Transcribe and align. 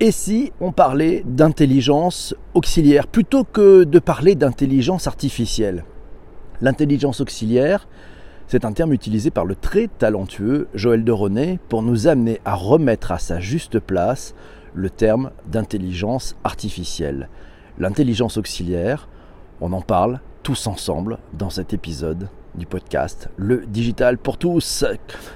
Et 0.00 0.12
si 0.12 0.52
on 0.60 0.70
parlait 0.70 1.24
d'intelligence 1.26 2.32
auxiliaire 2.54 3.08
plutôt 3.08 3.42
que 3.42 3.82
de 3.82 3.98
parler 3.98 4.36
d'intelligence 4.36 5.08
artificielle? 5.08 5.84
L'intelligence 6.60 7.20
auxiliaire, 7.20 7.88
c'est 8.46 8.64
un 8.64 8.72
terme 8.72 8.92
utilisé 8.92 9.32
par 9.32 9.44
le 9.44 9.56
très 9.56 9.88
talentueux 9.88 10.68
Joël 10.72 11.02
de 11.02 11.10
René 11.10 11.58
pour 11.68 11.82
nous 11.82 12.06
amener 12.06 12.40
à 12.44 12.54
remettre 12.54 13.10
à 13.10 13.18
sa 13.18 13.40
juste 13.40 13.80
place 13.80 14.36
le 14.72 14.88
terme 14.88 15.32
d'intelligence 15.50 16.36
artificielle. 16.44 17.28
L'intelligence 17.76 18.36
auxiliaire, 18.36 19.08
on 19.60 19.72
en 19.72 19.82
parle 19.82 20.20
tous 20.44 20.68
ensemble 20.68 21.18
dans 21.32 21.50
cet 21.50 21.74
épisode 21.74 22.28
du 22.58 22.66
podcast 22.66 23.30
Le 23.36 23.64
Digital 23.66 24.18
pour 24.18 24.36
tous. 24.36 24.84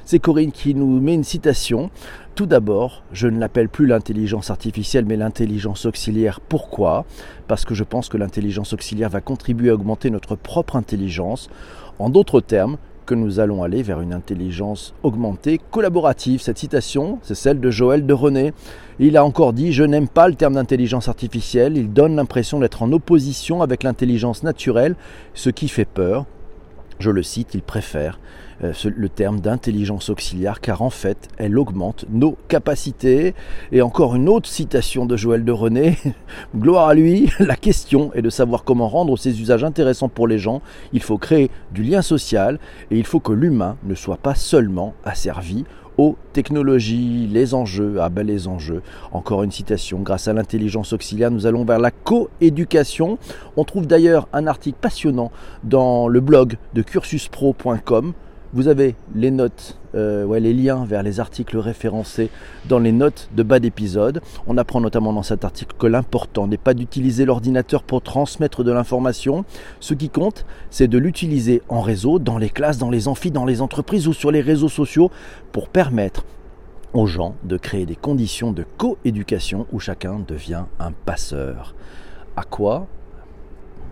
C'est 0.04 0.18
Corinne 0.18 0.52
qui 0.52 0.74
nous 0.74 1.00
met 1.00 1.14
une 1.14 1.24
citation 1.24 1.90
tout 2.34 2.46
d'abord, 2.46 3.02
je 3.12 3.28
ne 3.28 3.38
l'appelle 3.38 3.68
plus 3.68 3.86
l'intelligence 3.86 4.50
artificielle, 4.50 5.04
mais 5.04 5.16
l'intelligence 5.16 5.84
auxiliaire. 5.84 6.40
Pourquoi? 6.40 7.04
Parce 7.46 7.66
que 7.66 7.74
je 7.74 7.84
pense 7.84 8.08
que 8.08 8.16
l'intelligence 8.16 8.72
auxiliaire 8.72 9.10
va 9.10 9.20
contribuer 9.20 9.68
à 9.68 9.74
augmenter 9.74 10.08
notre 10.08 10.34
propre 10.34 10.76
intelligence. 10.76 11.50
En 11.98 12.08
d'autres 12.08 12.40
termes, 12.40 12.78
que 13.04 13.14
nous 13.14 13.40
allons 13.40 13.62
aller 13.62 13.82
vers 13.82 14.00
une 14.00 14.12
intelligence 14.12 14.94
augmentée 15.02 15.60
collaborative. 15.70 16.40
Cette 16.40 16.58
citation, 16.58 17.18
c'est 17.22 17.34
celle 17.34 17.60
de 17.60 17.70
Joël 17.70 18.06
de 18.06 18.14
René. 18.14 18.52
Il 18.98 19.16
a 19.16 19.24
encore 19.24 19.52
dit 19.52 19.72
Je 19.72 19.84
n'aime 19.84 20.08
pas 20.08 20.28
le 20.28 20.34
terme 20.34 20.54
d'intelligence 20.54 21.08
artificielle, 21.08 21.76
il 21.76 21.92
donne 21.92 22.16
l'impression 22.16 22.60
d'être 22.60 22.82
en 22.82 22.92
opposition 22.92 23.60
avec 23.60 23.82
l'intelligence 23.82 24.42
naturelle, 24.42 24.96
ce 25.34 25.50
qui 25.50 25.68
fait 25.68 25.84
peur. 25.84 26.26
Je 26.98 27.10
le 27.10 27.22
cite, 27.22 27.54
il 27.54 27.62
préfère 27.62 28.18
euh, 28.64 28.72
le 28.84 29.08
terme 29.08 29.40
d'intelligence 29.40 30.08
auxiliaire 30.08 30.60
car 30.60 30.82
en 30.82 30.90
fait 30.90 31.28
elle 31.36 31.58
augmente 31.58 32.04
nos 32.10 32.36
capacités. 32.48 33.34
Et 33.72 33.82
encore 33.82 34.14
une 34.14 34.28
autre 34.28 34.48
citation 34.48 35.06
de 35.06 35.16
Joël 35.16 35.44
de 35.44 35.52
René, 35.52 35.98
gloire 36.56 36.88
à 36.88 36.94
lui, 36.94 37.30
la 37.38 37.56
question 37.56 38.12
est 38.14 38.22
de 38.22 38.30
savoir 38.30 38.64
comment 38.64 38.88
rendre 38.88 39.16
ces 39.16 39.40
usages 39.40 39.64
intéressants 39.64 40.08
pour 40.08 40.28
les 40.28 40.38
gens. 40.38 40.62
Il 40.92 41.02
faut 41.02 41.18
créer 41.18 41.50
du 41.72 41.82
lien 41.82 42.02
social 42.02 42.58
et 42.90 42.98
il 42.98 43.04
faut 43.04 43.20
que 43.20 43.32
l'humain 43.32 43.76
ne 43.84 43.94
soit 43.94 44.16
pas 44.18 44.34
seulement 44.34 44.94
asservi 45.04 45.64
aux 46.02 46.16
technologies, 46.32 47.28
les 47.30 47.54
enjeux, 47.54 47.98
ah 48.00 48.08
ben 48.08 48.26
les 48.26 48.48
enjeux. 48.48 48.82
Encore 49.12 49.44
une 49.44 49.52
citation, 49.52 50.00
grâce 50.00 50.26
à 50.26 50.32
l'intelligence 50.32 50.92
auxiliaire, 50.92 51.30
nous 51.30 51.46
allons 51.46 51.64
vers 51.64 51.78
la 51.78 51.92
coéducation. 51.92 53.18
On 53.56 53.62
trouve 53.62 53.86
d'ailleurs 53.86 54.26
un 54.32 54.48
article 54.48 54.78
passionnant 54.80 55.30
dans 55.62 56.08
le 56.08 56.20
blog 56.20 56.56
de 56.74 56.82
cursuspro.com 56.82 58.14
vous 58.52 58.68
avez 58.68 58.94
les 59.14 59.30
notes, 59.30 59.78
euh, 59.94 60.38
les 60.38 60.52
liens 60.52 60.84
vers 60.84 61.02
les 61.02 61.20
articles 61.20 61.56
référencés 61.58 62.30
dans 62.68 62.78
les 62.78 62.92
notes 62.92 63.28
de 63.34 63.42
bas 63.42 63.60
d'épisode. 63.60 64.20
On 64.46 64.58
apprend 64.58 64.80
notamment 64.80 65.12
dans 65.12 65.22
cet 65.22 65.44
article 65.44 65.74
que 65.78 65.86
l'important 65.86 66.46
n'est 66.46 66.58
pas 66.58 66.74
d'utiliser 66.74 67.24
l'ordinateur 67.24 67.82
pour 67.82 68.02
transmettre 68.02 68.64
de 68.64 68.72
l'information. 68.72 69.44
Ce 69.80 69.94
qui 69.94 70.10
compte, 70.10 70.44
c'est 70.70 70.88
de 70.88 70.98
l'utiliser 70.98 71.62
en 71.68 71.80
réseau, 71.80 72.18
dans 72.18 72.38
les 72.38 72.50
classes, 72.50 72.78
dans 72.78 72.90
les 72.90 73.08
amphis, 73.08 73.30
dans 73.30 73.46
les 73.46 73.62
entreprises 73.62 74.06
ou 74.06 74.12
sur 74.12 74.30
les 74.30 74.40
réseaux 74.40 74.68
sociaux 74.68 75.10
pour 75.50 75.68
permettre 75.68 76.24
aux 76.92 77.06
gens 77.06 77.36
de 77.42 77.56
créer 77.56 77.86
des 77.86 77.96
conditions 77.96 78.52
de 78.52 78.66
coéducation 78.76 79.66
où 79.72 79.80
chacun 79.80 80.20
devient 80.26 80.64
un 80.78 80.92
passeur. 80.92 81.74
À 82.36 82.42
quoi 82.42 82.86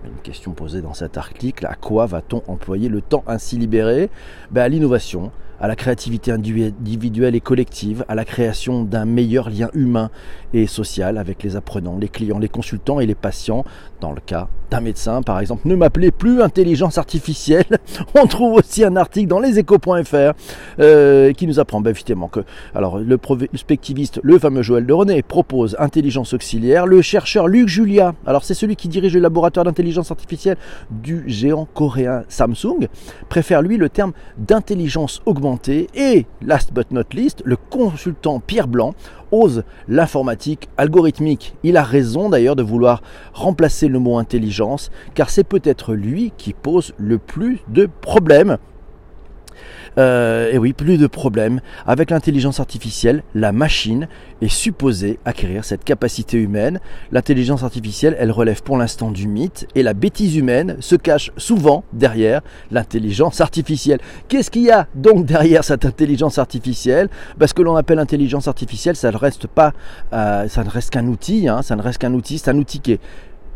une 0.04 0.22
question 0.22 0.52
posée 0.52 0.82
dans 0.82 0.94
cet 0.94 1.16
article, 1.16 1.66
à 1.66 1.74
quoi 1.74 2.06
va-t-on 2.06 2.42
employer 2.46 2.88
le 2.88 3.00
temps 3.00 3.24
ainsi 3.26 3.56
libéré? 3.56 4.10
Ben 4.50 4.62
À 4.62 4.68
l'innovation, 4.68 5.30
à 5.60 5.68
la 5.68 5.76
créativité 5.76 6.32
individuelle 6.32 7.34
et 7.34 7.40
collective, 7.40 8.04
à 8.08 8.14
la 8.14 8.24
création 8.24 8.82
d'un 8.82 9.04
meilleur 9.04 9.50
lien 9.50 9.68
humain 9.74 10.10
et 10.54 10.66
social 10.66 11.18
avec 11.18 11.42
les 11.42 11.54
apprenants, 11.54 11.98
les 11.98 12.08
clients, 12.08 12.38
les 12.38 12.48
consultants 12.48 12.98
et 12.98 13.06
les 13.06 13.14
patients. 13.14 13.64
Dans 14.00 14.12
le 14.12 14.20
cas 14.24 14.48
d'un 14.70 14.80
médecin, 14.80 15.20
par 15.20 15.40
exemple, 15.40 15.68
ne 15.68 15.74
m'appelez 15.74 16.10
plus 16.10 16.40
intelligence 16.40 16.96
artificielle. 16.96 17.66
On 18.14 18.26
trouve 18.26 18.54
aussi 18.54 18.84
un 18.84 18.96
article 18.96 19.28
dans 19.28 19.40
leséchos.fr 19.40 20.32
euh, 20.78 21.32
qui 21.32 21.46
nous 21.46 21.60
apprend 21.60 21.80
ben, 21.80 21.90
évidemment 21.90 22.28
que 22.28 22.40
alors, 22.74 22.98
le 22.98 23.18
prospectiviste, 23.18 24.20
le 24.22 24.38
fameux 24.38 24.62
Joël 24.62 24.86
de 24.86 24.92
René, 24.92 25.22
propose 25.22 25.76
intelligence 25.78 26.32
auxiliaire. 26.32 26.86
Le 26.86 27.02
chercheur 27.02 27.48
Luc 27.48 27.68
Julia, 27.68 28.14
alors 28.26 28.44
c'est 28.44 28.54
celui 28.54 28.76
qui 28.76 28.88
dirige 28.88 29.12
le 29.14 29.20
laboratoire 29.20 29.64
d'intelligence 29.64 30.10
artificielle 30.10 30.56
du 30.90 31.24
géant 31.26 31.68
coréen 31.74 32.24
Samsung, 32.28 32.88
préfère 33.28 33.60
lui 33.60 33.76
le 33.76 33.88
terme 33.88 34.12
d'intelligence 34.38 35.20
augmentée 35.26 35.49
et, 35.94 36.26
last 36.42 36.72
but 36.72 36.90
not 36.90 37.14
least, 37.14 37.42
le 37.44 37.56
consultant 37.56 38.40
Pierre 38.40 38.68
Blanc 38.68 38.94
ose 39.32 39.64
l'informatique 39.88 40.68
algorithmique. 40.76 41.54
Il 41.62 41.76
a 41.76 41.82
raison 41.82 42.28
d'ailleurs 42.28 42.56
de 42.56 42.62
vouloir 42.62 43.02
remplacer 43.32 43.88
le 43.88 43.98
mot 43.98 44.18
intelligence, 44.18 44.90
car 45.14 45.30
c'est 45.30 45.44
peut-être 45.44 45.94
lui 45.94 46.32
qui 46.36 46.52
pose 46.52 46.92
le 46.98 47.18
plus 47.18 47.60
de 47.68 47.88
problèmes 48.00 48.58
euh, 49.98 50.50
et 50.52 50.58
oui, 50.58 50.72
plus 50.72 50.98
de 50.98 51.06
problèmes. 51.06 51.60
Avec 51.86 52.10
l'intelligence 52.10 52.60
artificielle, 52.60 53.22
la 53.34 53.52
machine 53.52 54.08
est 54.42 54.48
supposée 54.48 55.18
acquérir 55.24 55.64
cette 55.64 55.84
capacité 55.84 56.38
humaine. 56.38 56.80
L'intelligence 57.12 57.62
artificielle, 57.62 58.16
elle 58.18 58.30
relève 58.30 58.62
pour 58.62 58.76
l'instant 58.76 59.10
du 59.10 59.26
mythe 59.26 59.66
et 59.74 59.82
la 59.82 59.94
bêtise 59.94 60.36
humaine 60.36 60.76
se 60.80 60.96
cache 60.96 61.30
souvent 61.36 61.84
derrière 61.92 62.40
l'intelligence 62.70 63.40
artificielle. 63.40 64.00
Qu'est-ce 64.28 64.50
qu'il 64.50 64.62
y 64.62 64.70
a 64.70 64.86
donc 64.94 65.26
derrière 65.26 65.64
cette 65.64 65.84
intelligence 65.84 66.38
artificielle? 66.38 67.08
Parce 67.38 67.52
que 67.52 67.62
l'on 67.62 67.76
appelle 67.76 67.98
intelligence 67.98 68.48
artificielle, 68.48 68.96
ça 68.96 69.10
ne 69.10 69.16
reste 69.16 69.46
pas, 69.46 69.72
euh, 70.12 70.48
ça 70.48 70.64
ne 70.64 70.70
reste 70.70 70.90
qu'un 70.90 71.06
outil, 71.06 71.48
hein, 71.48 71.62
ça 71.62 71.76
ne 71.76 71.82
reste 71.82 71.98
qu'un 71.98 72.14
outil, 72.14 72.38
c'est 72.38 72.50
un 72.50 72.58
outil 72.58 72.80
qui 72.80 72.92
est 72.92 73.00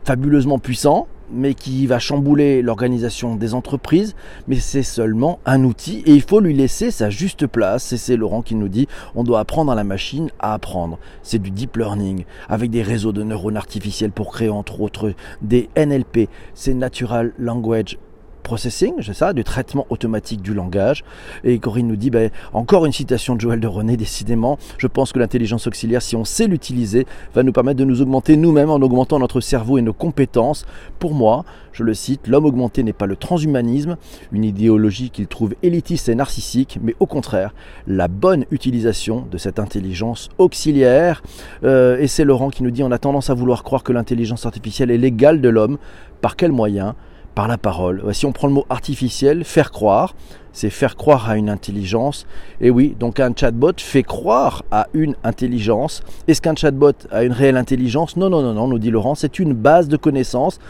fabuleusement 0.04 0.58
puissant, 0.58 1.08
mais 1.32 1.54
qui 1.54 1.86
va 1.86 1.98
chambouler 1.98 2.62
l'organisation 2.62 3.36
des 3.36 3.54
entreprises, 3.54 4.14
mais 4.46 4.56
c'est 4.56 4.82
seulement 4.82 5.40
un 5.46 5.64
outil 5.64 6.02
et 6.06 6.12
il 6.12 6.22
faut 6.22 6.40
lui 6.40 6.54
laisser 6.54 6.90
sa 6.90 7.10
juste 7.10 7.46
place. 7.46 7.92
Et 7.92 7.96
c'est 7.96 8.16
Laurent 8.16 8.42
qui 8.42 8.54
nous 8.54 8.68
dit 8.68 8.86
on 9.14 9.24
doit 9.24 9.40
apprendre 9.40 9.72
à 9.72 9.74
la 9.74 9.84
machine 9.84 10.30
à 10.38 10.54
apprendre. 10.54 10.98
C'est 11.22 11.40
du 11.40 11.50
deep 11.50 11.76
learning 11.76 12.24
avec 12.48 12.70
des 12.70 12.82
réseaux 12.82 13.12
de 13.12 13.22
neurones 13.22 13.56
artificiels 13.56 14.12
pour 14.12 14.32
créer 14.32 14.50
entre 14.50 14.80
autres 14.80 15.14
des 15.42 15.68
NLP, 15.76 16.28
c'est 16.54 16.74
Natural 16.74 17.32
Language 17.38 17.98
processing, 18.44 18.94
c'est 19.02 19.14
ça, 19.14 19.32
du 19.32 19.42
traitement 19.42 19.86
automatique 19.90 20.40
du 20.40 20.54
langage. 20.54 21.02
Et 21.42 21.58
Corinne 21.58 21.88
nous 21.88 21.96
dit, 21.96 22.10
ben, 22.10 22.30
encore 22.52 22.86
une 22.86 22.92
citation 22.92 23.34
de 23.34 23.40
Joël 23.40 23.58
de 23.58 23.66
René, 23.66 23.96
décidément, 23.96 24.58
je 24.78 24.86
pense 24.86 25.12
que 25.12 25.18
l'intelligence 25.18 25.66
auxiliaire, 25.66 26.02
si 26.02 26.14
on 26.14 26.24
sait 26.24 26.46
l'utiliser, 26.46 27.06
va 27.34 27.42
nous 27.42 27.52
permettre 27.52 27.80
de 27.80 27.84
nous 27.84 28.02
augmenter 28.02 28.36
nous-mêmes 28.36 28.70
en 28.70 28.76
augmentant 28.76 29.18
notre 29.18 29.40
cerveau 29.40 29.78
et 29.78 29.82
nos 29.82 29.92
compétences. 29.92 30.66
Pour 31.00 31.14
moi, 31.14 31.44
je 31.72 31.82
le 31.82 31.94
cite, 31.94 32.28
l'homme 32.28 32.44
augmenté 32.44 32.84
n'est 32.84 32.92
pas 32.92 33.06
le 33.06 33.16
transhumanisme, 33.16 33.96
une 34.30 34.44
idéologie 34.44 35.10
qu'il 35.10 35.26
trouve 35.26 35.54
élitiste 35.64 36.08
et 36.08 36.14
narcissique, 36.14 36.78
mais 36.80 36.94
au 37.00 37.06
contraire, 37.06 37.52
la 37.88 38.06
bonne 38.06 38.44
utilisation 38.52 39.26
de 39.28 39.38
cette 39.38 39.58
intelligence 39.58 40.28
auxiliaire. 40.38 41.22
Euh, 41.64 41.98
et 41.98 42.06
c'est 42.06 42.24
Laurent 42.24 42.50
qui 42.50 42.62
nous 42.62 42.70
dit, 42.70 42.84
on 42.84 42.92
a 42.92 42.98
tendance 42.98 43.30
à 43.30 43.34
vouloir 43.34 43.64
croire 43.64 43.82
que 43.82 43.92
l'intelligence 43.92 44.46
artificielle 44.46 44.90
est 44.90 44.98
l'égale 44.98 45.40
de 45.40 45.48
l'homme. 45.48 45.78
Par 46.20 46.36
quels 46.36 46.52
moyens 46.52 46.94
par 47.34 47.48
la 47.48 47.58
parole. 47.58 48.14
Si 48.14 48.26
on 48.26 48.32
prend 48.32 48.46
le 48.46 48.54
mot 48.54 48.66
artificiel, 48.70 49.44
faire 49.44 49.70
croire, 49.70 50.14
c'est 50.52 50.70
faire 50.70 50.96
croire 50.96 51.28
à 51.28 51.36
une 51.36 51.50
intelligence. 51.50 52.26
Et 52.60 52.70
oui, 52.70 52.96
donc 52.98 53.20
un 53.20 53.32
chatbot 53.34 53.72
fait 53.78 54.04
croire 54.04 54.62
à 54.70 54.86
une 54.94 55.16
intelligence. 55.24 56.02
Est-ce 56.28 56.40
qu'un 56.40 56.54
chatbot 56.54 56.92
a 57.10 57.24
une 57.24 57.32
réelle 57.32 57.56
intelligence? 57.56 58.16
Non, 58.16 58.30
non, 58.30 58.40
non, 58.40 58.54
non, 58.54 58.68
nous 58.68 58.78
dit 58.78 58.90
Laurent, 58.90 59.14
c'est 59.14 59.38
une 59.38 59.52
base 59.52 59.88
de 59.88 59.96
connaissances 59.96 60.60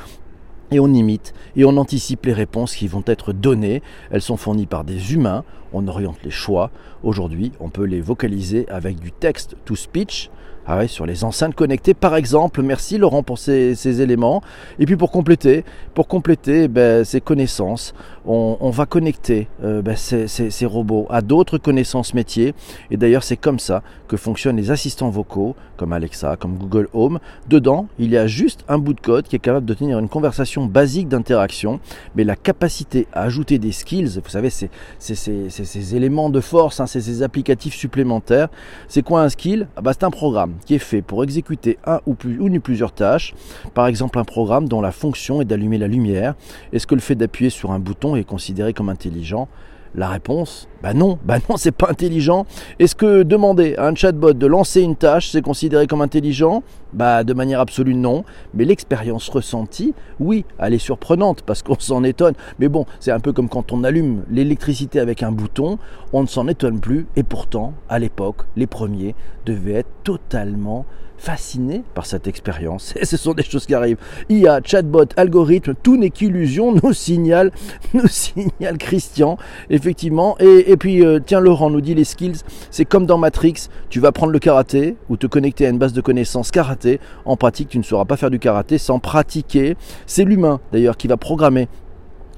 et 0.71 0.81
on 0.81 0.89
imite 0.89 1.35
et 1.55 1.65
on 1.65 1.77
anticipe 1.77 2.25
les 2.25 2.33
réponses 2.33 2.75
qui 2.75 2.89
vont 2.89 3.05
être 3.07 3.33
données. 3.33 3.83
Elles 4.11 4.23
sont 4.23 4.39
fournies 4.39 4.67
par 4.67 4.85
des 4.85 5.13
humains, 5.13 5.45
on 5.75 5.87
oriente 5.87 6.19
les 6.25 6.31
choix. 6.31 6.71
Aujourd'hui, 7.03 7.53
on 7.61 7.69
peut 7.69 7.85
les 7.85 8.01
vocaliser 8.01 8.67
avec 8.71 8.99
du 8.99 9.13
texte 9.13 9.57
to 9.67 9.77
speech, 9.77 10.31
ah 10.67 10.79
ouais, 10.79 10.89
sur 10.89 11.05
les 11.05 11.25
enceintes 11.25 11.55
connectées 11.55 11.93
par 11.93 12.17
exemple. 12.17 12.63
Merci 12.63 12.97
Laurent 12.97 13.23
pour 13.23 13.39
ces, 13.39 14.01
éléments. 14.01 14.43
Et 14.79 14.87
puis 14.87 14.97
pour 14.97 15.11
compléter, 15.11 15.65
pour 15.95 16.09
compléter 16.09 16.69
ben, 16.69 17.05
ces 17.05 17.21
connaissances, 17.21 17.95
on, 18.27 18.71
va 18.71 18.87
connecter 18.87 19.49
euh, 19.63 19.83
ben, 19.83 19.95
ces, 19.97 20.67
robots 20.67 21.07
à 21.11 21.21
d'autres 21.21 21.59
connaissances 21.59 22.15
métiers. 22.15 22.55
Et 22.91 22.97
d'ailleurs 22.97 23.23
c'est 23.23 23.37
comme 23.37 23.59
ça 23.59 23.83
que 24.09 24.17
fonctionnent 24.17 24.57
les 24.57 24.71
assistants 24.71 25.11
vocaux 25.11 25.55
comme 25.77 25.93
Alexa, 25.93 26.37
comme 26.37 26.57
Google 26.57 26.89
Home. 26.95 27.19
Dedans, 27.49 27.89
il 27.99 28.11
y 28.11 28.17
a 28.17 28.27
juste 28.27 28.65
un 28.69 28.79
bout 28.79 28.95
de 28.95 29.01
code 29.01 29.27
qui 29.27 29.37
est 29.37 29.41
capable 29.41 29.67
de 29.67 29.75
tenir 29.75 29.99
une 29.99 30.09
conversation 30.09 30.65
basique 30.65 31.09
d'interaction. 31.09 31.81
Mais 32.15 32.25
la 32.25 32.37
capacité 32.37 33.07
à 33.13 33.23
ajouter 33.23 33.59
des 33.59 33.73
skills, 33.73 34.21
vous 34.23 34.31
savez, 34.31 34.51
c'est 34.51 34.71
ces 34.99 35.97
éléments 35.97 36.31
de 36.31 36.41
force, 36.41 36.81
hein, 36.81 36.87
c'est 36.87 37.01
ces 37.01 37.23
applicatifs 37.23 37.75
supplémentaires. 37.75 38.49
C'est 38.89 39.03
quoi 39.03 39.23
un 39.23 39.29
skill? 39.29 39.67
Ah 39.77 39.83
bah, 39.83 39.93
C'est 39.93 40.05
un 40.05 40.11
programme 40.11 40.54
qui 40.65 40.75
est 40.75 40.79
fait 40.79 41.03
pour 41.03 41.23
exécuter 41.25 41.79
un 41.87 42.01
ou, 42.07 42.15
plus, 42.15 42.39
ou 42.41 42.61
plusieurs 42.61 42.93
tâches. 42.93 43.35
Par 43.75 43.87
exemple, 43.87 44.19
un 44.19 44.25
programme 44.25 44.69
dont 44.69 44.81
la 44.81 44.93
fonction 44.93 45.41
est 45.41 45.45
d'allumer 45.45 45.79
la 45.79 45.89
lumière. 45.89 46.35
Est-ce 46.73 46.87
que 46.87 46.95
le 46.95 47.01
fait 47.01 47.15
d'appuyer 47.15 47.51
sur 47.51 47.73
un 47.73 47.79
bouton 47.79 48.17
est 48.17 48.25
considéré 48.25 48.73
comme 48.73 48.89
intelligent? 48.89 49.49
La 49.97 50.09
réponse, 50.09 50.69
bah 50.83 50.93
non, 50.93 51.19
bah 51.25 51.39
non, 51.49 51.57
c'est 51.57 51.71
pas 51.71 51.89
intelligent. 51.89 52.47
Est-ce 52.79 52.97
que 52.97 53.23
demander 53.23 53.77
à 53.77 53.87
un 53.87 53.95
chatbot 53.95 54.33
de 54.33 54.47
lancer 54.47 54.83
une 54.83 54.97
tâche, 54.97 55.31
c'est 55.31 55.43
considéré 55.43 55.87
comme 55.87 56.03
intelligent? 56.03 56.63
Bah 56.93 57.23
de 57.23 57.33
manière 57.33 57.61
absolue 57.61 57.95
non, 57.95 58.25
mais 58.55 58.65
l'expérience 58.65 59.29
ressentie, 59.29 59.95
oui, 60.19 60.45
elle 60.59 60.75
est 60.75 60.79
surprenante 60.79 61.43
parce 61.43 61.63
qu'on 61.63 61.79
s'en 61.79 62.03
étonne. 62.03 62.35
Mais 62.59 62.69
bon, 62.69 62.87
c'est 62.99 63.13
un 63.13 63.21
peu 63.21 63.33
comme 63.33 63.49
quand 63.49 63.73
on 63.73 63.85
allume 63.85 64.25
l'électricité 64.31 64.99
avec 64.99 65.23
un 65.23 65.31
bouton, 65.31 65.79
on 66.13 66.23
ne 66.23 66.29
s'en 66.29 66.49
étonne 66.49 66.81
plus 66.81 67.07
et 67.15 67.23
pourtant, 67.23 67.73
à 67.89 67.99
l'époque, 67.99 68.43
les 68.57 68.67
premiers 68.67 69.15
devaient 69.47 69.75
être 69.75 69.91
totalement 70.03 70.87
fasciné 71.19 71.83
par 71.95 72.07
cette 72.07 72.27
expérience. 72.27 72.95
Et 72.97 73.05
ce 73.05 73.17
sont 73.17 73.35
des 73.35 73.43
choses 73.43 73.67
qui 73.67 73.75
arrivent. 73.75 73.99
IA, 74.29 74.61
chatbot, 74.65 75.07
algorithme, 75.17 75.75
tout 75.83 75.97
n'est 75.97 76.11
qu'illusion, 76.11 76.75
nous 76.83 76.93
signale, 76.93 77.51
nous 77.95 78.09
signale 78.09 78.79
Christian, 78.79 79.39
effectivement. 79.71 80.37
Et, 80.39 80.77
puis, 80.77 81.05
euh, 81.05 81.21
tiens, 81.25 81.41
Laurent 81.41 81.71
nous 81.71 81.81
dit 81.81 81.95
les 81.95 82.05
skills, 82.05 82.39
c'est 82.71 82.85
comme 82.85 83.07
dans 83.07 83.19
Matrix, 83.19 83.69
tu 83.91 84.01
vas 84.01 84.13
prendre 84.13 84.33
le 84.33 84.39
karaté 84.39 84.97
ou 85.09 85.17
te 85.17 85.27
connecter 85.27 85.67
à 85.67 85.71
une 85.71 85.79
base 85.79 85.93
de 85.93 86.01
connaissances 86.01 86.51
karaté. 86.51 87.01
En 87.25 87.37
pratique, 87.37 87.69
tu 87.69 87.79
ne 87.79 87.83
sauras 87.83 88.05
pas 88.05 88.17
faire 88.17 88.31
du 88.31 88.39
karaté 88.39 88.79
sans 88.79 88.99
pratiquer. 88.99 89.77
C'est 90.07 90.25
l'humain, 90.25 90.61
d'ailleurs, 90.73 90.97
qui 90.97 91.09
va 91.09 91.17
programmer 91.17 91.69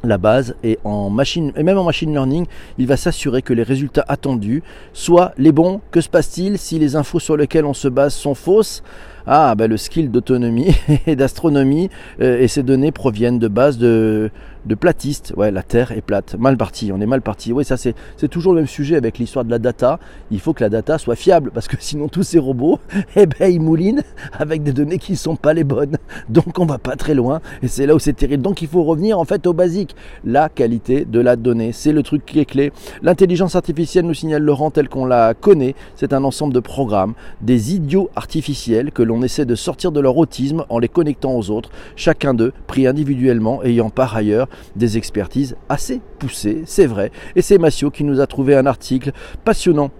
la 0.07 0.19
base 0.19 0.55
et 0.63 0.79
en 0.85 1.11
machine 1.11 1.53
et 1.57 1.63
même 1.63 1.79
en 1.79 1.85
machine 1.85 2.13
learning, 2.13 2.47
il 2.79 2.87
va 2.87 2.97
s'assurer 2.97 3.43
que 3.43 3.53
les 3.53 3.63
résultats 3.63 4.05
attendus 4.09 4.63
soient 4.93 5.33
les 5.39 5.53
bons. 5.53 5.81
Que 5.91 6.01
se 6.01 6.09
passe-t-il 6.09 6.59
si 6.59 6.79
les 6.79 6.97
infos 6.97 7.21
sur 7.21 7.37
lesquelles 7.37 7.65
on 7.65 7.75
se 7.75 7.89
base 7.89 8.15
sont 8.15 8.35
fausses? 8.35 8.83
Ah, 9.29 9.57
ben 9.57 9.69
le 9.69 9.77
skill 9.77 10.13
d'autonomie 10.13 10.73
et 11.09 11.17
d'astronomie 11.17 11.91
euh, 12.21 12.39
et 12.39 12.47
ces 12.47 12.63
données 12.63 12.93
proviennent 12.93 13.41
de 13.41 13.49
bases 13.49 13.77
de 13.77 14.31
de 14.67 14.75
platiste. 14.75 15.33
Ouais, 15.37 15.51
la 15.51 15.63
Terre 15.63 15.93
est 15.93 16.01
plate. 16.01 16.37
Mal 16.39 16.57
parti, 16.57 16.91
on 16.93 17.01
est 17.01 17.07
mal 17.07 17.23
parti. 17.23 17.53
Oui, 17.53 17.65
ça 17.65 17.77
c'est 17.77 17.95
toujours 18.29 18.53
le 18.53 18.61
même 18.61 18.69
sujet 18.69 18.97
avec 18.97 19.19
l'histoire 19.19 19.45
de 19.45 19.51
la 19.51 19.59
data. 19.59 19.99
Il 20.31 20.41
faut 20.41 20.53
que 20.53 20.63
la 20.63 20.69
data 20.69 20.99
soit 20.99 21.17
fiable 21.17 21.51
parce 21.55 21.69
que 21.69 21.77
sinon 21.81 22.09
tous 22.09 22.25
ces 22.25 22.39
robots, 22.39 22.79
eh 23.17 23.27
ben, 23.27 23.51
ils 23.51 23.61
moulinent 23.61 24.03
avec 24.33 24.63
des 24.63 24.73
données 24.73 24.99
qui 24.99 25.13
ne 25.13 25.17
sont 25.17 25.37
pas 25.37 25.55
les 25.55 25.65
bonnes. 25.65 25.97
Donc 26.29 26.59
on 26.59 26.67
va 26.67 26.79
pas 26.79 26.97
très 26.97 27.15
loin 27.15 27.41
et 27.63 27.69
c'est 27.69 27.87
là 27.87 27.95
où 27.95 27.99
c'est 27.99 28.13
terrible. 28.13 28.43
Donc 28.43 28.63
il 28.63 28.69
faut 28.69 28.83
revenir 28.83 29.19
en 29.19 29.25
fait 29.25 29.47
au 29.47 29.53
basique. 29.53 29.95
La 30.25 30.49
qualité 30.49 31.05
de 31.05 31.21
la 31.21 31.37
donnée, 31.37 31.73
c'est 31.73 31.93
le 31.93 32.03
truc 32.03 32.25
qui 32.27 32.41
est 32.41 32.45
clé. 32.45 32.73
L'intelligence 33.03 33.55
artificielle 33.55 34.05
nous 34.05 34.15
signale 34.15 34.43
Laurent 34.43 34.71
tel 34.71 34.89
qu'on 34.89 35.07
la 35.07 35.35
connaît. 35.35 35.75
C'est 35.95 36.13
un 36.13 36.25
ensemble 36.25 36.53
de 36.53 36.61
programmes, 36.61 37.15
des 37.41 37.75
idiots 37.75 38.11
artificiels 38.17 38.91
que 38.91 39.03
l'on 39.03 39.16
essaie 39.23 39.45
de 39.45 39.55
sortir 39.55 39.93
de 39.93 40.01
leur 40.01 40.17
autisme 40.17 40.65
en 40.69 40.79
les 40.79 40.89
connectant 40.89 41.35
aux 41.35 41.51
autres, 41.51 41.71
chacun 41.97 42.35
d'eux 42.35 42.53
pris 42.67 42.87
individuellement 42.87 43.63
ayant 43.63 43.91
par 43.91 44.17
ailleurs 44.17 44.49
des 44.77 44.97
expertises 44.97 45.57
assez 45.69 46.01
poussées, 46.19 46.63
c'est 46.67 46.87
vrai. 46.87 47.11
Et 47.35 47.43
c'est 47.43 47.59
Massio 47.59 47.91
qui 47.91 48.05
nous 48.05 48.21
a 48.21 48.27
trouvé 48.27 48.57
un 48.57 48.67
article 48.67 49.13
passionnant 49.45 49.91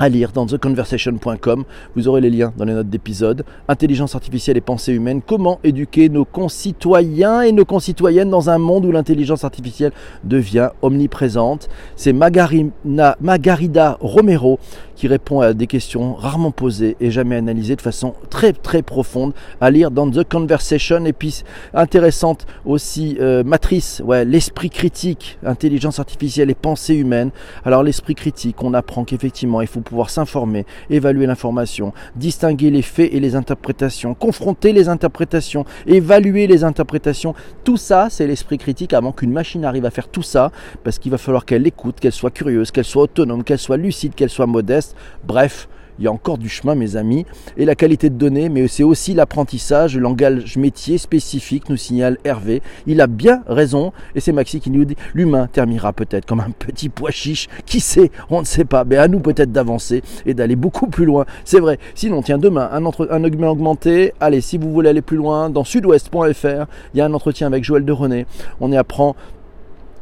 à 0.00 0.08
lire 0.08 0.32
dans 0.32 0.46
theconversation.com. 0.46 1.64
Vous 1.94 2.08
aurez 2.08 2.22
les 2.22 2.30
liens 2.30 2.52
dans 2.56 2.64
les 2.64 2.72
notes 2.72 2.88
d'épisode. 2.88 3.44
Intelligence 3.68 4.14
artificielle 4.14 4.56
et 4.56 4.62
pensée 4.62 4.94
humaine. 4.94 5.20
Comment 5.24 5.60
éduquer 5.62 6.08
nos 6.08 6.24
concitoyens 6.24 7.42
et 7.42 7.52
nos 7.52 7.66
concitoyennes 7.66 8.30
dans 8.30 8.48
un 8.48 8.56
monde 8.56 8.86
où 8.86 8.92
l'intelligence 8.92 9.44
artificielle 9.44 9.92
devient 10.24 10.70
omniprésente? 10.80 11.68
C'est 11.96 12.14
Margarida 12.14 13.98
Romero 14.00 14.58
qui 15.00 15.08
répond 15.08 15.40
à 15.40 15.54
des 15.54 15.66
questions 15.66 16.12
rarement 16.12 16.50
posées 16.50 16.94
et 17.00 17.10
jamais 17.10 17.36
analysées 17.36 17.74
de 17.74 17.80
façon 17.80 18.12
très 18.28 18.52
très 18.52 18.82
profonde 18.82 19.32
à 19.58 19.70
lire 19.70 19.90
dans 19.90 20.10
The 20.10 20.28
Conversation. 20.28 21.06
Et 21.06 21.14
puis 21.14 21.42
intéressante 21.72 22.46
aussi, 22.66 23.16
euh, 23.18 23.42
Matrice, 23.42 24.02
ouais, 24.04 24.26
l'esprit 24.26 24.68
critique, 24.68 25.38
intelligence 25.42 26.00
artificielle 26.00 26.50
et 26.50 26.54
pensée 26.54 26.96
humaine. 26.96 27.30
Alors 27.64 27.82
l'esprit 27.82 28.14
critique, 28.14 28.62
on 28.62 28.74
apprend 28.74 29.04
qu'effectivement 29.04 29.62
il 29.62 29.68
faut 29.68 29.80
pouvoir 29.80 30.10
s'informer, 30.10 30.66
évaluer 30.90 31.24
l'information, 31.24 31.94
distinguer 32.14 32.70
les 32.70 32.82
faits 32.82 33.08
et 33.10 33.20
les 33.20 33.36
interprétations, 33.36 34.12
confronter 34.12 34.74
les 34.74 34.90
interprétations, 34.90 35.64
évaluer 35.86 36.46
les 36.46 36.62
interprétations. 36.62 37.34
Tout 37.64 37.78
ça, 37.78 38.08
c'est 38.10 38.26
l'esprit 38.26 38.58
critique 38.58 38.92
avant 38.92 39.12
qu'une 39.12 39.32
machine 39.32 39.64
arrive 39.64 39.86
à 39.86 39.90
faire 39.90 40.08
tout 40.08 40.22
ça, 40.22 40.52
parce 40.84 40.98
qu'il 40.98 41.10
va 41.10 41.16
falloir 41.16 41.46
qu'elle 41.46 41.66
écoute, 41.66 42.00
qu'elle 42.00 42.12
soit 42.12 42.30
curieuse, 42.30 42.70
qu'elle 42.70 42.84
soit 42.84 43.04
autonome, 43.04 43.44
qu'elle 43.44 43.58
soit 43.58 43.78
lucide, 43.78 44.14
qu'elle 44.14 44.28
soit 44.28 44.44
modeste 44.44 44.89
Bref, 45.24 45.68
il 46.00 46.04
y 46.04 46.06
a 46.06 46.12
encore 46.12 46.38
du 46.38 46.48
chemin, 46.48 46.74
mes 46.74 46.96
amis. 46.96 47.26
Et 47.58 47.66
la 47.66 47.74
qualité 47.74 48.08
de 48.08 48.14
données, 48.14 48.48
mais 48.48 48.66
c'est 48.68 48.82
aussi 48.82 49.12
l'apprentissage, 49.12 49.96
le 49.96 50.00
langage 50.00 50.56
métier 50.56 50.96
spécifique, 50.96 51.68
nous 51.68 51.76
signale 51.76 52.16
Hervé. 52.24 52.62
Il 52.86 53.02
a 53.02 53.06
bien 53.06 53.42
raison, 53.46 53.92
et 54.14 54.20
c'est 54.20 54.32
Maxi 54.32 54.60
qui 54.60 54.70
nous 54.70 54.86
dit 54.86 54.96
l'humain 55.12 55.46
terminera 55.46 55.92
peut-être 55.92 56.24
comme 56.24 56.40
un 56.40 56.52
petit 56.58 56.88
pois 56.88 57.10
chiche. 57.10 57.48
Qui 57.66 57.80
sait? 57.80 58.10
On 58.30 58.40
ne 58.40 58.46
sait 58.46 58.64
pas. 58.64 58.84
Mais 58.84 58.96
à 58.96 59.08
nous 59.08 59.20
peut-être 59.20 59.52
d'avancer 59.52 60.02
et 60.24 60.32
d'aller 60.32 60.56
beaucoup 60.56 60.86
plus 60.86 61.04
loin. 61.04 61.26
C'est 61.44 61.60
vrai. 61.60 61.78
Sinon, 61.94 62.22
tiens, 62.22 62.38
demain, 62.38 62.70
un, 62.72 62.82
un 62.82 63.24
augmenté. 63.44 64.14
Allez, 64.20 64.40
si 64.40 64.56
vous 64.56 64.72
voulez 64.72 64.88
aller 64.88 65.02
plus 65.02 65.18
loin, 65.18 65.50
dans 65.50 65.64
sudouest.fr, 65.64 66.64
il 66.94 66.98
y 66.98 67.00
a 67.02 67.04
un 67.04 67.12
entretien 67.12 67.46
avec 67.46 67.62
Joël 67.62 67.84
de 67.84 67.92
René. 67.92 68.24
On 68.60 68.72
y 68.72 68.76
apprend 68.78 69.16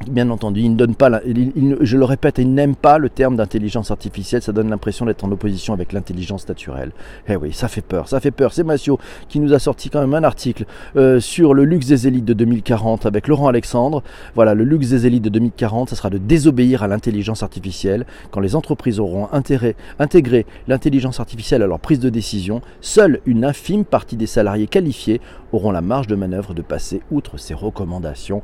Bien 0.07 0.31
entendu, 0.31 0.61
il 0.61 0.71
ne 0.71 0.77
donne 0.77 0.95
pas, 0.95 1.21
je 1.27 1.97
le 1.97 2.05
répète, 2.05 2.39
il 2.39 2.55
n'aime 2.55 2.77
pas 2.77 2.99
le 2.99 3.11
terme 3.11 3.35
d'intelligence 3.35 3.91
artificielle, 3.91 4.41
ça 4.41 4.53
donne 4.53 4.71
l'impression 4.71 5.05
d'être 5.05 5.25
en 5.25 5.33
opposition 5.33 5.75
avec 5.75 5.93
l'intelligence 5.93 6.49
naturelle. 6.49 6.93
Eh 7.29 7.35
oui, 7.35 7.53
ça 7.53 7.67
fait 7.67 7.83
peur, 7.83 8.09
ça 8.09 8.21
fait 8.21 8.31
peur. 8.31 8.53
C'est 8.53 8.63
Massio 8.63 9.01
qui 9.29 9.41
nous 9.41 9.53
a 9.53 9.59
sorti 9.59 9.91
quand 9.91 10.01
même 10.01 10.15
un 10.15 10.23
article 10.23 10.67
euh, 10.97 11.19
sur 11.19 11.53
le 11.53 11.65
luxe 11.65 11.87
des 11.87 12.07
élites 12.07 12.25
de 12.25 12.33
2040 12.33 13.07
avec 13.07 13.27
Laurent 13.27 13.49
Alexandre. 13.49 14.05
Voilà, 14.37 14.55
le 14.55 14.63
luxe 14.63 14.91
des 14.91 15.07
élites 15.07 15.25
de 15.25 15.31
2040, 15.31 15.91
ça 15.91 15.97
sera 15.97 16.11
de 16.11 16.19
désobéir 16.19 16.85
à 16.85 16.89
l'intelligence 16.89 17.43
artificielle. 17.43 18.07
Quand 18.31 18.41
les 18.41 18.55
entreprises 18.55 19.01
auront 19.01 19.29
intégré 19.33 20.47
l'intelligence 20.69 21.19
artificielle 21.19 21.63
à 21.63 21.67
leur 21.67 21.81
prise 21.81 21.99
de 21.99 22.09
décision, 22.09 22.63
seule 22.81 23.21
une 23.27 23.45
infime 23.45 23.85
partie 23.85 24.17
des 24.17 24.27
salariés 24.27 24.69
qualifiés 24.69 25.21
auront 25.53 25.71
la 25.71 25.81
marge 25.81 26.07
de 26.07 26.15
manœuvre 26.15 26.55
de 26.55 26.63
passer 26.63 27.01
outre 27.11 27.39
ces 27.39 27.55
recommandations. 27.55 28.43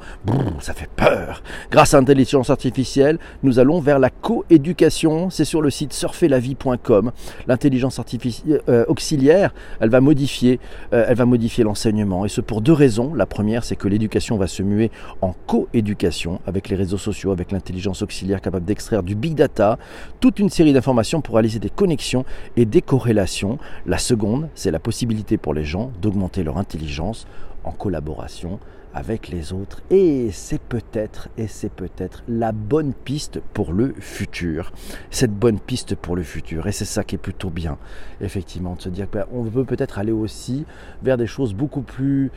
ça 0.60 0.74
fait 0.74 0.88
peur. 0.96 1.42
Grâce 1.70 1.94
à 1.94 1.98
l'intelligence 1.98 2.50
artificielle, 2.50 3.18
nous 3.42 3.58
allons 3.58 3.80
vers 3.80 3.98
la 3.98 4.10
coéducation. 4.10 5.30
C'est 5.30 5.44
sur 5.44 5.60
le 5.60 5.70
site 5.70 5.92
surferlavie.com. 5.92 7.12
L'intelligence 7.46 7.98
artificielle 7.98 8.60
euh, 8.68 8.84
auxiliaire, 8.88 9.54
elle 9.80 9.90
va 9.90 10.00
modifier, 10.00 10.60
euh, 10.92 11.04
elle 11.08 11.16
va 11.16 11.26
modifier 11.26 11.64
l'enseignement. 11.64 12.24
Et 12.24 12.28
ce 12.28 12.40
pour 12.40 12.60
deux 12.60 12.72
raisons. 12.72 13.14
La 13.14 13.26
première, 13.26 13.64
c'est 13.64 13.76
que 13.76 13.88
l'éducation 13.88 14.36
va 14.36 14.46
se 14.46 14.62
muer 14.62 14.90
en 15.20 15.34
coéducation 15.46 16.40
avec 16.46 16.68
les 16.68 16.76
réseaux 16.76 16.98
sociaux, 16.98 17.32
avec 17.32 17.52
l'intelligence 17.52 18.02
auxiliaire 18.02 18.40
capable 18.40 18.64
d'extraire 18.64 19.02
du 19.02 19.14
big 19.14 19.34
data, 19.34 19.78
toute 20.20 20.38
une 20.38 20.50
série 20.50 20.72
d'informations 20.72 21.20
pour 21.20 21.34
réaliser 21.34 21.58
des 21.58 21.70
connexions 21.70 22.24
et 22.56 22.64
des 22.64 22.82
corrélations. 22.82 23.58
La 23.86 23.98
seconde, 23.98 24.48
c'est 24.54 24.70
la 24.70 24.78
possibilité 24.78 25.36
pour 25.36 25.54
les 25.54 25.64
gens 25.64 25.90
d'augmenter 26.00 26.42
leur 26.42 26.58
intelligence 26.58 26.93
en 27.00 27.72
collaboration 27.72 28.58
avec 28.94 29.28
les 29.28 29.52
autres. 29.52 29.82
Et 29.90 30.30
c'est 30.32 30.60
peut-être, 30.60 31.28
et 31.36 31.48
c'est 31.48 31.72
peut-être 31.72 32.22
la 32.28 32.52
bonne 32.52 32.94
piste 32.94 33.40
pour 33.52 33.72
le 33.72 33.92
futur. 33.98 34.72
Cette 35.10 35.32
bonne 35.32 35.58
piste 35.58 35.96
pour 35.96 36.14
le 36.16 36.22
futur. 36.22 36.66
Et 36.68 36.72
c'est 36.72 36.84
ça 36.84 37.02
qui 37.02 37.16
est 37.16 37.18
plutôt 37.18 37.50
bien, 37.50 37.76
effectivement, 38.20 38.76
de 38.76 38.82
se 38.82 38.88
dire 38.88 39.08
qu'on 39.10 39.42
veut 39.42 39.64
peut-être 39.64 39.98
aller 39.98 40.12
aussi 40.12 40.64
vers 41.02 41.16
des 41.16 41.26
choses 41.26 41.54
beaucoup 41.54 41.82
plus 41.82 42.30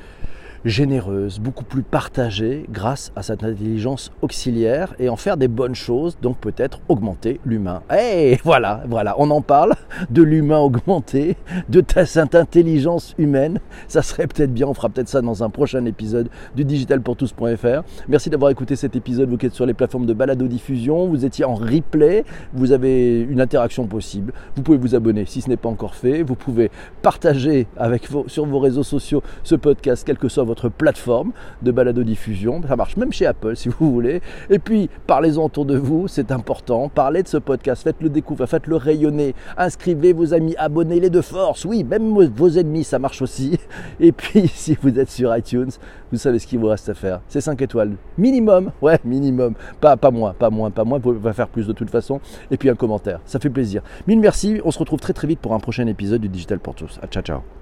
généreuse, 0.67 1.39
beaucoup 1.39 1.63
plus 1.63 1.81
partagée 1.81 2.65
grâce 2.69 3.11
à 3.15 3.23
cette 3.23 3.43
intelligence 3.43 4.11
auxiliaire 4.21 4.93
et 4.99 5.09
en 5.09 5.15
faire 5.15 5.37
des 5.37 5.47
bonnes 5.47 5.75
choses, 5.75 6.17
donc 6.21 6.37
peut-être 6.37 6.79
augmenter 6.89 7.39
l'humain. 7.45 7.81
Et 7.97 8.37
voilà, 8.43 8.83
voilà, 8.87 9.15
on 9.17 9.29
en 9.31 9.41
parle 9.41 9.73
de 10.09 10.21
l'humain 10.21 10.59
augmenté, 10.59 11.37
de 11.69 11.83
cette 12.05 12.35
intelligence 12.35 13.15
humaine. 13.17 13.59
Ça 13.87 14.01
serait 14.01 14.27
peut-être 14.27 14.53
bien, 14.53 14.67
on 14.67 14.73
fera 14.73 14.89
peut-être 14.89 15.09
ça 15.09 15.21
dans 15.21 15.43
un 15.43 15.49
prochain 15.49 15.85
épisode 15.85 16.29
du 16.55 16.65
digitalpourtous.fr. 16.65 17.83
Merci 18.07 18.29
d'avoir 18.29 18.51
écouté 18.51 18.75
cet 18.75 18.95
épisode, 18.95 19.29
vous 19.29 19.37
qui 19.37 19.45
êtes 19.45 19.53
sur 19.53 19.65
les 19.65 19.73
plateformes 19.73 20.05
de 20.05 20.13
balado-diffusion, 20.13 21.07
vous 21.07 21.25
étiez 21.25 21.45
en 21.45 21.55
replay, 21.55 22.25
vous 22.53 22.71
avez 22.71 23.21
une 23.21 23.41
interaction 23.41 23.87
possible. 23.87 24.33
Vous 24.55 24.63
pouvez 24.63 24.77
vous 24.77 24.95
abonner 24.95 25.25
si 25.25 25.41
ce 25.41 25.49
n'est 25.49 25.57
pas 25.57 25.69
encore 25.69 25.95
fait, 25.95 26.23
vous 26.23 26.35
pouvez 26.35 26.71
partager 27.01 27.67
avec 27.77 28.09
vos, 28.09 28.25
sur 28.27 28.45
vos 28.45 28.59
réseaux 28.59 28.83
sociaux 28.83 29.23
ce 29.43 29.55
podcast, 29.55 30.03
quel 30.05 30.17
que 30.17 30.27
soit 30.27 30.43
votre 30.57 30.69
plateforme 30.69 31.31
de 31.61 31.71
balado-diffusion. 31.71 32.61
Ça 32.67 32.75
marche 32.75 32.97
même 32.97 33.11
chez 33.11 33.25
Apple 33.25 33.55
si 33.55 33.69
vous 33.69 33.91
voulez. 33.91 34.21
Et 34.49 34.59
puis, 34.59 34.89
parlez-en 35.05 35.45
autour 35.45 35.65
de 35.65 35.77
vous, 35.77 36.07
c'est 36.07 36.31
important. 36.31 36.89
Parlez 36.89 37.23
de 37.23 37.27
ce 37.27 37.37
podcast, 37.37 37.83
faites-le 37.83 38.09
découvrir, 38.09 38.49
faites-le 38.49 38.75
rayonner. 38.75 39.35
Inscrivez 39.57 40.13
vos 40.13 40.33
amis, 40.33 40.55
abonnez-les 40.57 41.09
de 41.09 41.21
force. 41.21 41.65
Oui, 41.65 41.83
même 41.83 42.13
vos 42.13 42.49
ennemis, 42.49 42.83
ça 42.83 42.99
marche 42.99 43.21
aussi. 43.21 43.59
Et 43.99 44.11
puis, 44.11 44.47
si 44.53 44.77
vous 44.81 44.97
êtes 44.99 45.11
sur 45.11 45.35
iTunes, 45.35 45.69
vous 46.11 46.17
savez 46.17 46.39
ce 46.39 46.47
qu'il 46.47 46.59
vous 46.59 46.67
reste 46.67 46.89
à 46.89 46.93
faire. 46.93 47.21
C'est 47.27 47.41
5 47.41 47.61
étoiles. 47.61 47.93
Minimum. 48.17 48.71
Ouais, 48.81 48.99
minimum. 49.05 49.53
Pas, 49.79 49.95
pas 49.97 50.11
moins, 50.11 50.33
pas 50.33 50.49
moins, 50.49 50.71
pas 50.71 50.83
moins. 50.83 50.99
Vous 50.99 51.13
pouvez 51.13 51.33
faire 51.33 51.49
plus 51.49 51.67
de 51.67 51.73
toute 51.73 51.89
façon. 51.89 52.19
Et 52.49 52.57
puis 52.57 52.69
un 52.69 52.75
commentaire. 52.75 53.19
Ça 53.25 53.39
fait 53.39 53.49
plaisir. 53.49 53.81
Mille 54.07 54.19
merci. 54.19 54.59
On 54.65 54.71
se 54.71 54.79
retrouve 54.79 54.99
très 54.99 55.13
très 55.13 55.27
vite 55.27 55.39
pour 55.39 55.53
un 55.53 55.59
prochain 55.59 55.85
épisode 55.87 56.21
du 56.21 56.29
Digital 56.29 56.59
pour 56.59 56.75
tous. 56.75 56.99
ciao, 57.11 57.23
ciao. 57.23 57.57